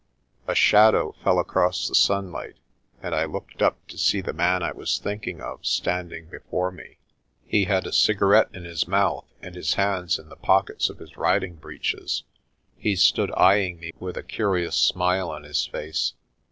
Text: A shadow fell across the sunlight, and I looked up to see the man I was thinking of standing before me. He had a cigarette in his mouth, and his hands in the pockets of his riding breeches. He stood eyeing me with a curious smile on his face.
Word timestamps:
A 0.47 0.55
shadow 0.55 1.13
fell 1.23 1.37
across 1.37 1.87
the 1.87 1.93
sunlight, 1.93 2.55
and 3.03 3.13
I 3.13 3.25
looked 3.25 3.61
up 3.61 3.87
to 3.89 3.99
see 3.99 4.19
the 4.19 4.33
man 4.33 4.63
I 4.63 4.71
was 4.71 4.97
thinking 4.97 5.39
of 5.41 5.63
standing 5.63 6.25
before 6.25 6.71
me. 6.71 6.97
He 7.45 7.65
had 7.65 7.85
a 7.85 7.93
cigarette 7.93 8.49
in 8.51 8.63
his 8.63 8.87
mouth, 8.87 9.25
and 9.43 9.53
his 9.53 9.75
hands 9.75 10.17
in 10.17 10.27
the 10.29 10.35
pockets 10.35 10.89
of 10.89 10.97
his 10.97 11.17
riding 11.17 11.53
breeches. 11.53 12.23
He 12.75 12.95
stood 12.95 13.31
eyeing 13.37 13.79
me 13.79 13.91
with 13.99 14.17
a 14.17 14.23
curious 14.23 14.75
smile 14.75 15.29
on 15.29 15.43
his 15.43 15.67
face. 15.67 16.13